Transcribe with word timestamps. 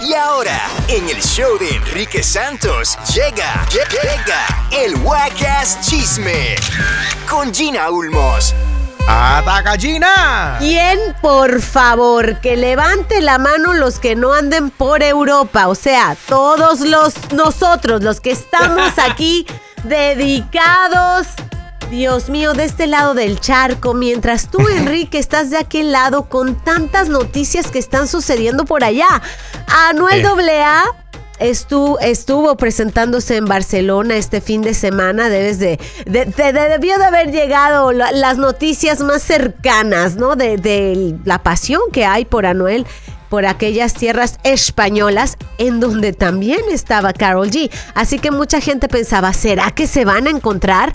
Y 0.00 0.14
ahora, 0.14 0.60
en 0.86 1.08
el 1.08 1.20
show 1.20 1.58
de 1.58 1.74
Enrique 1.74 2.22
Santos, 2.22 2.96
llega, 3.12 3.66
llega 3.68 4.46
el 4.70 4.94
Wacas 5.02 5.80
Chisme 5.80 6.54
con 7.28 7.52
Gina 7.52 7.90
Ulmos. 7.90 8.54
¡Ataca 9.08 9.76
Gina! 9.76 10.56
¿Quién, 10.60 10.98
por 11.20 11.60
favor, 11.60 12.40
que 12.40 12.56
levante 12.56 13.20
la 13.20 13.38
mano 13.38 13.72
los 13.72 13.98
que 13.98 14.14
no 14.14 14.34
anden 14.34 14.70
por 14.70 15.02
Europa? 15.02 15.66
O 15.66 15.74
sea, 15.74 16.16
todos 16.28 16.80
los 16.80 17.14
nosotros, 17.32 18.02
los 18.02 18.20
que 18.20 18.30
estamos 18.30 18.92
aquí 18.98 19.46
dedicados 19.82 21.26
Dios 21.90 22.28
mío, 22.28 22.52
de 22.52 22.64
este 22.64 22.86
lado 22.86 23.14
del 23.14 23.40
charco, 23.40 23.94
mientras 23.94 24.50
tú, 24.50 24.58
Enrique, 24.76 25.18
estás 25.18 25.50
de 25.50 25.56
aquel 25.56 25.92
lado 25.92 26.28
con 26.28 26.54
tantas 26.54 27.08
noticias 27.08 27.70
que 27.70 27.78
están 27.78 28.08
sucediendo 28.08 28.66
por 28.66 28.84
allá. 28.84 29.22
Anuel 29.88 30.24
AA 30.26 30.84
estuvo, 31.38 31.98
estuvo 32.00 32.56
presentándose 32.56 33.36
en 33.36 33.46
Barcelona 33.46 34.16
este 34.16 34.42
fin 34.42 34.60
de 34.60 34.74
semana. 34.74 35.30
Debes 35.30 35.58
de, 35.58 35.80
debió 36.04 36.98
de 36.98 37.04
haber 37.04 37.32
llegado 37.32 37.92
las 37.92 38.36
noticias 38.36 39.00
más 39.00 39.22
cercanas, 39.22 40.16
¿no? 40.16 40.36
De, 40.36 40.58
de 40.58 41.16
la 41.24 41.42
pasión 41.42 41.80
que 41.90 42.04
hay 42.04 42.26
por 42.26 42.44
Anuel 42.44 42.86
por 43.28 43.44
aquellas 43.44 43.94
tierras 43.94 44.38
españolas 44.42 45.36
en 45.58 45.80
donde 45.80 46.12
también 46.12 46.60
estaba 46.70 47.12
Carol 47.12 47.50
G. 47.50 47.70
Así 47.94 48.18
que 48.18 48.30
mucha 48.30 48.60
gente 48.60 48.88
pensaba, 48.88 49.32
¿será 49.32 49.70
que 49.70 49.86
se 49.86 50.04
van 50.04 50.26
a 50.26 50.30
encontrar? 50.30 50.92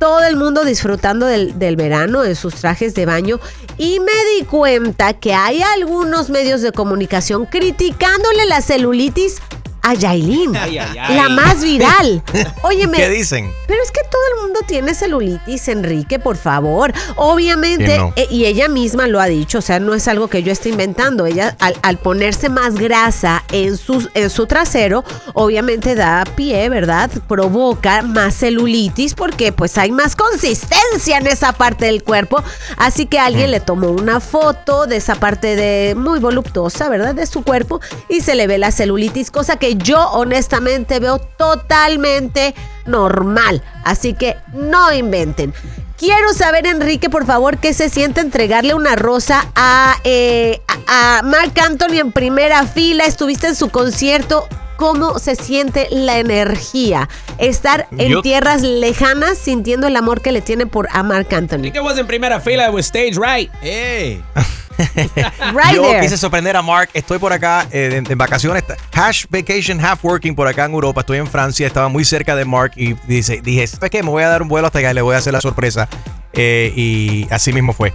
Todo 0.00 0.24
el 0.24 0.36
mundo 0.36 0.64
disfrutando 0.64 1.26
del, 1.26 1.76
verano, 1.76 2.22
de 2.22 2.34
sus 2.34 2.54
trajes 2.54 2.94
de 2.94 3.04
baño, 3.04 3.38
y 3.76 4.00
me 4.00 4.12
di 4.34 4.46
cuenta 4.46 5.12
que 5.12 5.34
hay 5.34 5.60
algunos 5.60 6.30
medios 6.30 6.62
de 6.62 6.72
comunicación 6.72 7.44
criticándole 7.44 8.46
la 8.46 8.62
celulitis 8.62 9.42
a 9.82 9.94
Yailin, 9.94 10.52
la 10.52 11.28
más 11.28 11.62
viral. 11.62 12.22
Óyeme. 12.62 12.98
¿Qué 12.98 13.08
dicen? 13.08 13.50
Pero 13.66 13.82
es 13.82 13.90
que 13.90 14.00
todo 14.10 14.20
el 14.34 14.42
mundo 14.42 14.60
tiene 14.66 14.94
celulitis, 14.94 15.68
Enrique, 15.68 16.18
por 16.18 16.36
favor. 16.36 16.92
Obviamente, 17.16 18.00
eh, 18.16 18.26
y 18.30 18.46
ella 18.46 18.68
misma 18.68 19.06
lo 19.06 19.20
ha 19.20 19.26
dicho, 19.26 19.58
o 19.58 19.62
sea, 19.62 19.80
no 19.80 19.94
es 19.94 20.08
algo 20.08 20.28
que 20.28 20.42
yo 20.42 20.52
esté 20.52 20.68
inventando. 20.70 21.26
Ella, 21.26 21.56
al, 21.60 21.98
ponerse 21.98 22.48
más 22.48 22.74
grasa 22.74 23.44
en 23.52 23.76
su, 23.76 24.08
en 24.14 24.30
su 24.30 24.46
trasero, 24.46 25.04
obviamente 25.34 25.94
da 25.94 26.24
pie, 26.34 26.68
¿verdad? 26.68 27.10
Provoca 27.28 28.02
más 28.02 28.34
celulitis 28.34 29.14
porque 29.14 29.52
pues 29.52 29.78
hay 29.78 29.92
más 29.92 30.16
consistencia 30.16 31.18
en 31.18 31.26
esa 31.26 31.52
parte 31.52 31.86
del 31.86 32.02
cuerpo. 32.02 32.42
Así 32.76 33.06
que 33.06 33.18
alguien 33.18 33.48
mm. 33.48 33.52
le 33.52 33.60
tomó 33.60 33.88
una 33.88 34.20
foto 34.20 34.86
de 34.86 34.96
esa 34.96 35.14
parte 35.14 35.56
de 35.56 35.94
muy 35.94 36.18
voluptuosa, 36.18 36.88
¿verdad? 36.88 37.14
De 37.14 37.26
su 37.26 37.42
cuerpo 37.42 37.80
y 38.08 38.20
se 38.20 38.34
le 38.34 38.46
ve 38.46 38.58
la 38.58 38.72
celulitis, 38.72 39.30
cosa 39.30 39.56
que 39.56 39.69
yo 39.76 40.00
honestamente 40.10 41.00
veo 41.00 41.18
totalmente 41.18 42.54
normal. 42.86 43.62
Así 43.84 44.14
que 44.14 44.36
no 44.52 44.92
inventen. 44.92 45.52
Quiero 45.98 46.32
saber, 46.32 46.66
Enrique, 46.66 47.10
por 47.10 47.26
favor, 47.26 47.58
qué 47.58 47.74
se 47.74 47.90
siente 47.90 48.22
entregarle 48.22 48.72
una 48.72 48.96
rosa 48.96 49.50
a, 49.54 49.96
eh, 50.04 50.62
a 50.86 51.20
Mark 51.22 51.52
Anthony 51.62 51.98
en 51.98 52.10
primera 52.10 52.66
fila. 52.66 53.04
Estuviste 53.04 53.48
en 53.48 53.54
su 53.54 53.68
concierto. 53.68 54.48
¿Cómo 54.78 55.18
se 55.18 55.36
siente 55.36 55.88
la 55.90 56.18
energía? 56.18 57.06
Estar 57.36 57.86
en 57.98 58.22
tierras 58.22 58.62
lejanas 58.62 59.36
sintiendo 59.36 59.86
el 59.86 59.94
amor 59.94 60.22
que 60.22 60.32
le 60.32 60.40
tiene 60.40 60.64
por 60.64 60.88
a 60.90 61.02
Mark 61.02 61.28
Anthony. 61.34 61.70
que 61.70 61.80
was 61.80 61.98
en 61.98 62.06
primera 62.06 62.40
fila, 62.40 62.70
was 62.70 62.86
stage 62.86 63.18
right. 63.18 63.50
Hey. 63.60 64.22
Yo 65.74 66.00
quise 66.00 66.16
sorprender 66.16 66.56
a 66.56 66.62
Mark. 66.62 66.90
Estoy 66.94 67.18
por 67.18 67.32
acá 67.32 67.66
eh, 67.70 68.02
en, 68.06 68.18
vacaciones. 68.18 68.64
Hash 68.92 69.26
vacation, 69.28 69.84
half 69.84 70.04
working 70.04 70.34
por 70.34 70.46
acá 70.48 70.64
en 70.64 70.72
Europa. 70.72 71.00
Estoy 71.00 71.18
en 71.18 71.26
Francia. 71.26 71.66
Estaba 71.66 71.88
muy 71.88 72.04
cerca 72.04 72.36
de 72.36 72.44
Mark 72.44 72.72
y 72.76 72.94
dice, 73.06 73.40
dije, 73.42 73.66
¿sabes 73.66 73.90
qué? 73.90 74.02
Me 74.02 74.10
voy 74.10 74.22
a 74.22 74.28
dar 74.28 74.42
un 74.42 74.48
vuelo 74.48 74.66
hasta 74.66 74.80
y 74.80 74.94
le 74.94 75.02
voy 75.02 75.14
a 75.14 75.18
hacer 75.18 75.32
la 75.32 75.40
sorpresa. 75.40 75.88
Eh, 76.32 76.72
y 76.76 77.26
así 77.30 77.52
mismo 77.52 77.72
fue. 77.72 77.92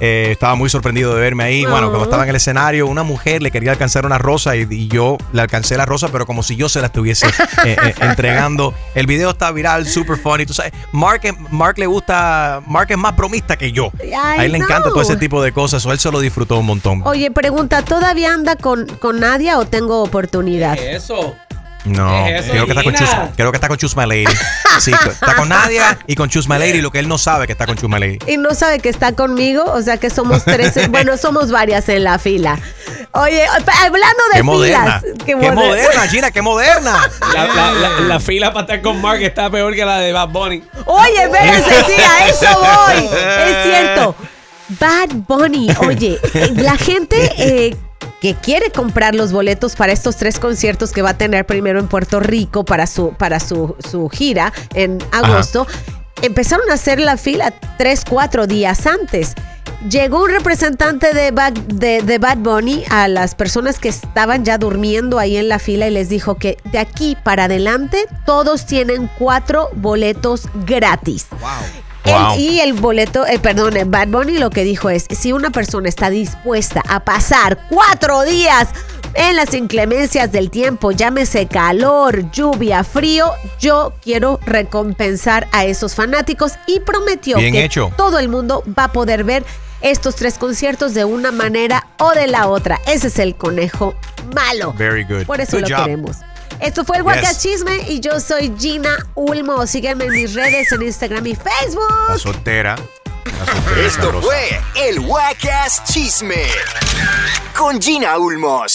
Eh, 0.00 0.28
estaba 0.30 0.54
muy 0.54 0.68
sorprendido 0.68 1.14
de 1.14 1.20
verme 1.20 1.44
ahí. 1.44 1.64
Bueno, 1.64 1.88
cuando 1.88 2.04
estaba 2.04 2.22
en 2.24 2.30
el 2.30 2.36
escenario, 2.36 2.86
una 2.86 3.02
mujer 3.02 3.42
le 3.42 3.50
quería 3.50 3.72
alcanzar 3.72 4.06
una 4.06 4.18
rosa 4.18 4.56
y, 4.56 4.88
yo 4.88 5.18
le 5.32 5.42
alcancé 5.42 5.76
la 5.76 5.84
rosa, 5.84 6.08
pero 6.12 6.26
como 6.26 6.42
si 6.42 6.56
yo 6.56 6.68
se 6.68 6.80
la 6.80 6.86
estuviese 6.86 7.26
eh, 7.64 7.76
entregando. 8.00 8.74
El 8.94 9.06
video 9.06 9.30
está 9.30 9.50
viral, 9.50 9.86
super 9.86 10.16
funny. 10.16 10.46
Tú 10.46 10.54
sabes, 10.54 10.72
Mark, 10.92 11.22
Mark 11.50 11.78
le 11.78 11.86
gusta, 11.86 12.62
Mark 12.66 12.90
es 12.90 12.98
más 12.98 13.16
bromista 13.16 13.56
que 13.56 13.72
yo. 13.72 13.90
a 14.16 14.44
él 14.44 14.52
le 14.52 14.58
encanta 14.58 14.90
todo 14.90 15.02
ese 15.02 15.16
tipo 15.16 15.42
de 15.42 15.52
cosas, 15.52 15.84
o 15.86 15.92
él 15.92 15.98
se 15.98 16.10
lo 16.10 16.20
disfrutó 16.20 16.58
un 16.58 16.66
montón. 16.66 17.02
Oye, 17.04 17.30
pregunta, 17.30 17.82
¿todavía 17.82 18.32
anda 18.32 18.56
con, 18.56 18.86
con 18.86 19.20
Nadia 19.20 19.58
o 19.58 19.66
tengo 19.66 20.02
oportunidad? 20.02 20.78
eso? 20.78 21.34
No, 21.86 22.24
creo, 22.24 22.66
que 22.66 22.72
está 22.72 22.82
con 22.82 22.94
Chus, 22.94 23.08
creo 23.36 23.52
que 23.52 23.56
está 23.56 23.68
con 23.68 23.76
Chus 23.76 23.96
Lady. 23.96 24.24
Sí, 24.80 24.92
está 24.92 25.34
con 25.36 25.48
Nadia 25.48 25.98
y 26.06 26.16
con 26.16 26.28
Chus 26.28 26.48
Lady, 26.48 26.80
lo 26.80 26.90
que 26.90 26.98
él 26.98 27.08
no 27.08 27.16
sabe 27.16 27.46
que 27.46 27.52
está 27.52 27.66
con 27.66 27.76
Chus 27.76 27.88
Lady. 27.88 28.18
Y 28.26 28.36
no 28.36 28.54
sabe 28.54 28.80
que 28.80 28.88
está 28.88 29.12
conmigo, 29.12 29.64
o 29.64 29.80
sea 29.82 29.96
que 29.98 30.10
somos 30.10 30.44
tres, 30.44 30.88
bueno, 30.90 31.16
somos 31.16 31.50
varias 31.50 31.88
en 31.88 32.04
la 32.04 32.18
fila. 32.18 32.58
Oye, 33.12 33.44
hablando 33.46 34.22
de 34.32 34.36
qué 34.36 34.42
Moderna. 34.42 35.02
Qué, 35.24 35.36
moderna. 35.36 36.08
Gina, 36.08 36.30
qué 36.30 36.42
moderna. 36.42 37.10
La, 38.08 38.20
fila 38.20 38.52
para 38.52 38.62
estar 38.62 38.82
con 38.82 39.00
Mark 39.00 39.22
está 39.22 39.48
peor 39.50 39.74
que 39.74 39.84
la 39.84 39.98
de 39.98 40.12
Bad 40.12 40.28
Bunny. 40.28 40.62
Oye, 40.86 41.22
espérense, 41.22 41.70
sí, 41.86 42.02
a 42.02 42.28
eso 42.28 42.46
voy. 42.58 43.04
Es 43.04 43.62
cierto. 43.64 44.14
Bad 44.68 45.10
Bunny, 45.28 45.68
oye, 45.80 46.18
la 46.56 46.76
gente 46.76 47.16
eh, 47.38 47.76
que 48.20 48.34
quiere 48.34 48.70
comprar 48.70 49.14
los 49.14 49.32
boletos 49.32 49.76
para 49.76 49.92
estos 49.92 50.16
tres 50.16 50.38
conciertos 50.38 50.92
que 50.92 51.02
va 51.02 51.10
a 51.10 51.18
tener 51.18 51.46
primero 51.46 51.78
en 51.78 51.88
Puerto 51.88 52.20
Rico 52.20 52.64
para 52.64 52.86
su, 52.86 53.10
para 53.12 53.40
su, 53.40 53.76
gira 54.12 54.52
en 54.74 54.98
agosto, 55.12 55.66
empezaron 56.22 56.70
a 56.70 56.74
hacer 56.74 57.00
la 57.00 57.16
fila 57.16 57.52
tres, 57.76 58.04
cuatro 58.08 58.46
días 58.46 58.86
antes. 58.86 59.34
Llegó 59.90 60.24
un 60.24 60.30
representante 60.30 61.12
de 61.12 61.30
Bad, 61.30 61.52
de, 61.52 62.18
Bad 62.18 62.38
Bunny 62.38 62.84
a 62.90 63.08
las 63.08 63.34
personas 63.34 63.78
que 63.78 63.88
estaban 63.88 64.44
ya 64.44 64.56
durmiendo 64.56 65.18
ahí 65.18 65.36
en 65.36 65.48
la 65.48 65.58
fila 65.58 65.86
y 65.86 65.90
les 65.90 66.08
dijo 66.08 66.36
que 66.36 66.56
de 66.64 66.78
aquí 66.78 67.16
para 67.22 67.44
adelante 67.44 68.06
todos 68.24 68.64
tienen 68.66 69.08
cuatro 69.18 69.68
boletos 69.74 70.48
gratis. 70.66 71.26
Wow 71.40 71.85
y 72.38 72.60
el 72.60 72.72
boleto, 72.74 73.26
eh, 73.26 73.38
perdón, 73.38 73.74
Bad 73.86 74.08
Bunny 74.08 74.38
lo 74.38 74.50
que 74.50 74.64
dijo 74.64 74.90
es, 74.90 75.06
si 75.10 75.32
una 75.32 75.50
persona 75.50 75.88
está 75.88 76.10
dispuesta 76.10 76.82
a 76.88 77.00
pasar 77.00 77.58
cuatro 77.68 78.22
días 78.22 78.68
en 79.14 79.36
las 79.36 79.54
inclemencias 79.54 80.30
del 80.30 80.50
tiempo, 80.50 80.92
llámese 80.92 81.46
calor, 81.46 82.30
lluvia, 82.30 82.84
frío, 82.84 83.32
yo 83.58 83.94
quiero 84.02 84.38
recompensar 84.44 85.48
a 85.52 85.64
esos 85.64 85.94
fanáticos 85.94 86.52
y 86.66 86.80
prometió 86.80 87.36
que 87.38 87.70
todo 87.96 88.18
el 88.18 88.28
mundo 88.28 88.62
va 88.78 88.84
a 88.84 88.92
poder 88.92 89.24
ver 89.24 89.44
estos 89.80 90.16
tres 90.16 90.38
conciertos 90.38 90.94
de 90.94 91.04
una 91.04 91.32
manera 91.32 91.86
o 91.98 92.10
de 92.12 92.26
la 92.26 92.48
otra. 92.48 92.80
Ese 92.86 93.08
es 93.08 93.18
el 93.18 93.36
conejo 93.36 93.94
malo. 94.34 94.72
Very 94.74 95.04
good. 95.04 95.24
Por 95.24 95.40
eso 95.40 95.58
lo 95.58 95.66
queremos. 95.66 96.18
Esto 96.60 96.84
fue 96.84 96.98
el 96.98 97.02
Wacas 97.02 97.40
Chisme 97.40 97.84
y 97.88 98.00
yo 98.00 98.18
soy 98.20 98.52
Gina 98.58 98.96
Ulmo. 99.14 99.66
Sígueme 99.66 100.04
en 100.04 100.12
mis 100.12 100.34
redes 100.34 100.72
en 100.72 100.82
Instagram 100.82 101.26
y 101.26 101.34
Facebook. 101.34 101.94
La 102.08 102.18
soltera. 102.18 102.76
Esto 103.84 104.20
fue 104.22 104.60
el 104.76 105.00
Wacas 105.00 105.84
Chisme 105.84 106.46
con 107.56 107.80
Gina 107.80 108.18
Ulmos. 108.18 108.74